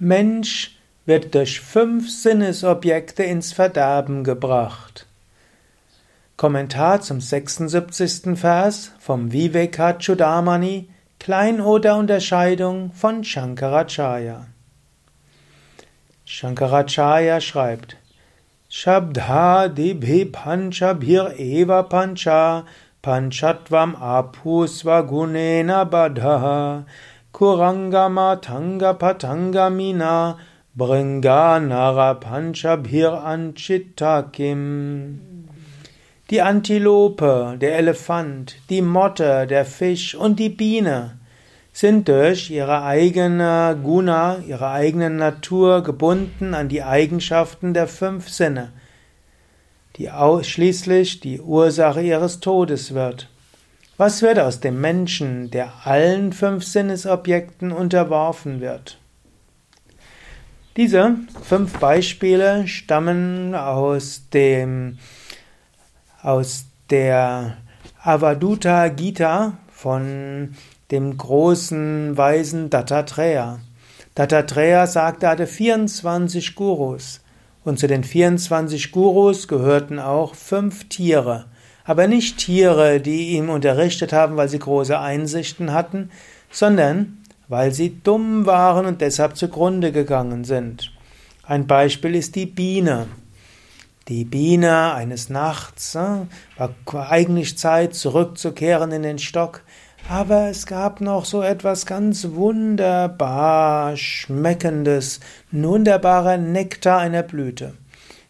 [0.00, 0.76] Mensch
[1.06, 5.06] wird durch fünf Sinnesobjekte ins Verderben gebracht.
[6.36, 8.38] Kommentar zum 76.
[8.38, 10.88] Vers vom Vivekachudamani,
[11.18, 14.46] Kleinoder Unterscheidung von Shankaracharya.
[16.24, 17.96] Shankaracharya schreibt,
[18.68, 22.66] Shabdha dibhi pancha bhir eva pancha
[23.02, 26.84] panchatvam apusva gunena badha
[27.38, 30.36] kurangama tanga patanga mina
[30.76, 35.20] bringa nara pancha bhir anchitakim
[36.30, 41.16] die Antilope, der Elefant, die Motte, der Fisch und die Biene
[41.72, 48.72] sind durch ihre eigene Guna, ihre eigene Natur gebunden an die Eigenschaften der fünf Sinne,
[49.96, 53.28] die ausschließlich die Ursache ihres Todes wird.
[53.98, 58.96] Was wird aus dem Menschen, der allen fünf Sinnesobjekten unterworfen wird?
[60.76, 64.98] Diese fünf Beispiele stammen aus dem
[66.22, 67.56] aus der
[68.00, 70.54] Avaduta Gita von
[70.92, 73.58] dem großen Weisen Dattatreya.
[74.14, 77.20] Dattatreya sagte, er hatte 24 Gurus.
[77.64, 81.46] Und zu den 24 Gurus gehörten auch fünf Tiere.
[81.88, 86.10] Aber nicht Tiere, die ihm unterrichtet haben, weil sie große Einsichten hatten,
[86.50, 90.92] sondern weil sie dumm waren und deshalb zugrunde gegangen sind.
[91.44, 93.06] Ein Beispiel ist die Biene.
[94.06, 96.26] Die Biene eines Nachts äh,
[96.58, 99.62] war eigentlich Zeit, zurückzukehren in den Stock,
[100.10, 105.20] aber es gab noch so etwas ganz wunderbar schmeckendes,
[105.52, 107.72] wunderbarer Nektar einer Blüte.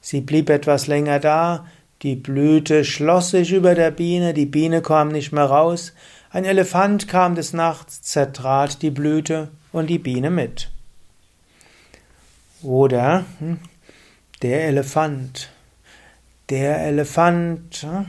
[0.01, 1.67] Sie blieb etwas länger da,
[2.03, 5.93] die Blüte schloss sich über der Biene, die Biene kam nicht mehr raus,
[6.31, 10.71] ein Elefant kam des Nachts, zertrat die Blüte und die Biene mit.
[12.63, 13.59] Oder hm,
[14.43, 15.51] der Elefant.
[16.51, 18.07] Der Elefant hm,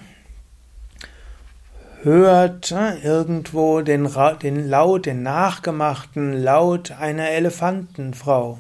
[2.04, 4.10] hört hm, irgendwo den,
[4.42, 8.60] den Laut, den nachgemachten Laut einer Elefantenfrau.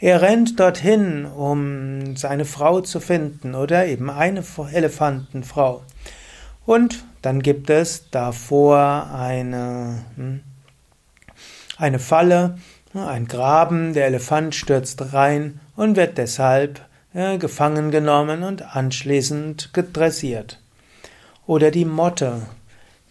[0.00, 5.82] Er rennt dorthin, um seine Frau zu finden oder eben eine Elefantenfrau.
[6.64, 10.40] Und dann gibt es davor eine, hm,
[11.76, 12.58] eine Falle,
[12.94, 16.80] ein Graben, der Elefant stürzt rein und wird deshalb
[17.12, 20.60] äh, gefangen genommen und anschließend gedressiert.
[21.46, 22.42] Oder die Motte.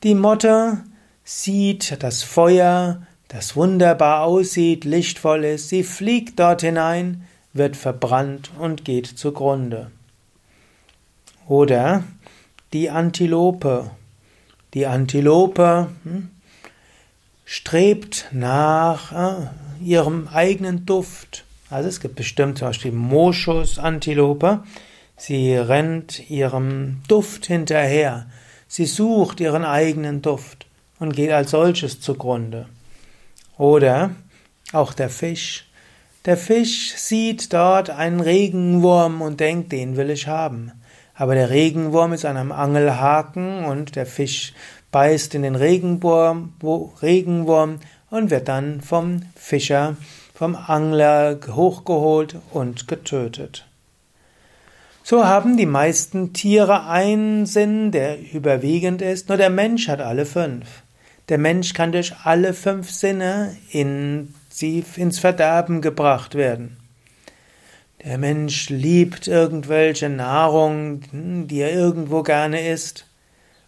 [0.03, 0.83] Die Motte
[1.23, 8.85] sieht das Feuer, das wunderbar aussieht, lichtvoll ist, sie fliegt dort hinein, wird verbrannt und
[8.85, 9.91] geht zugrunde.
[11.47, 12.03] Oder
[12.73, 13.91] die Antilope.
[14.73, 16.29] Die Antilope hm,
[17.45, 19.47] strebt nach äh,
[19.83, 21.45] ihrem eigenen Duft.
[21.69, 24.63] Also es gibt bestimmt zum Beispiel Moschus-Antilope.
[25.15, 28.27] Sie rennt ihrem Duft hinterher.
[28.67, 30.65] Sie sucht ihren eigenen Duft
[30.99, 32.67] und geht als solches zugrunde.
[33.57, 34.11] Oder
[34.73, 35.67] auch der Fisch.
[36.25, 40.71] Der Fisch sieht dort einen Regenwurm und denkt, den will ich haben.
[41.15, 44.53] Aber der Regenwurm ist an einem Angelhaken und der Fisch
[44.91, 46.53] beißt in den Regenwurm,
[47.01, 47.79] Regenwurm
[48.09, 49.95] und wird dann vom Fischer
[50.37, 53.65] vom Angler hochgeholt und getötet.
[55.01, 60.25] So haben die meisten Tiere einen Sinn, der überwiegend ist, nur der Mensch hat alle
[60.25, 60.83] fünf.
[61.29, 66.77] Der Mensch kann durch alle fünf Sinne in ins Verderben gebracht werden.
[68.03, 73.05] Der Mensch liebt irgendwelche Nahrung, die er irgendwo gerne isst,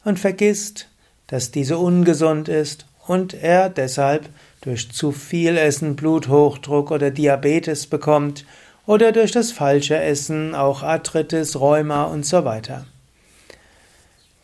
[0.04, 0.88] und vergisst,
[1.28, 4.30] dass diese ungesund ist und er deshalb
[4.62, 8.46] durch zu viel Essen Bluthochdruck oder Diabetes bekommt
[8.86, 12.86] oder durch das falsche Essen auch Arthritis, Rheuma und so weiter.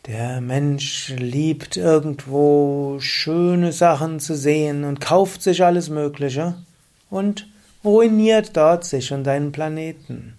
[0.06, 6.54] Der Mensch liebt irgendwo schöne Sachen zu sehen und kauft sich alles Mögliche
[7.10, 7.48] und
[7.84, 10.34] ruiniert dort sich und seinen Planeten.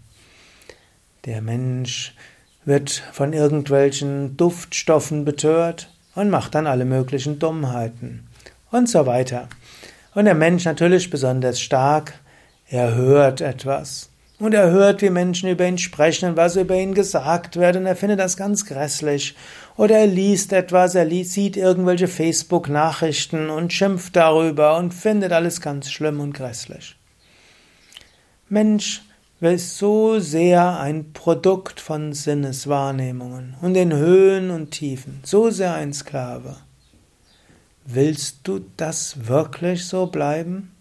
[1.25, 2.16] Der Mensch
[2.64, 8.25] wird von irgendwelchen Duftstoffen betört und macht dann alle möglichen Dummheiten
[8.72, 9.50] und so weiter.
[10.16, 12.14] Und der Mensch natürlich besonders stark,
[12.69, 14.10] er hört etwas.
[14.39, 17.88] Und er hört, wie Menschen über ihn sprechen und was über ihn gesagt wird, und
[17.88, 19.36] er findet das ganz grässlich.
[19.78, 25.89] Oder er liest etwas, er sieht irgendwelche Facebook-Nachrichten und schimpft darüber und findet alles ganz
[25.89, 26.95] schlimm und grässlich.
[28.48, 29.01] Mensch
[29.42, 35.94] ist so sehr ein Produkt von Sinneswahrnehmungen und den Höhen und Tiefen, so sehr ein
[35.94, 36.57] Sklave.
[37.86, 40.77] Willst du das wirklich so bleiben?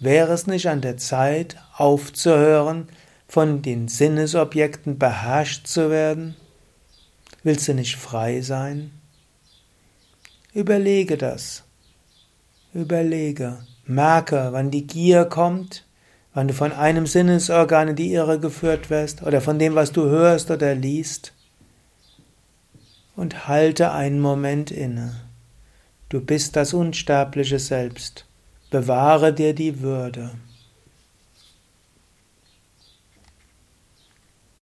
[0.00, 2.88] Wäre es nicht an der Zeit, aufzuhören,
[3.26, 6.36] von den Sinnesobjekten beherrscht zu werden?
[7.42, 8.92] Willst du nicht frei sein?
[10.54, 11.64] Überlege das.
[12.72, 13.58] Überlege.
[13.86, 15.84] Merke, wann die Gier kommt,
[16.32, 20.04] wann du von einem Sinnesorgan in die Irre geführt wirst oder von dem, was du
[20.04, 21.32] hörst oder liest.
[23.16, 25.16] Und halte einen Moment inne.
[26.08, 28.27] Du bist das unsterbliche Selbst.
[28.70, 30.30] Bewahre dir die Würde.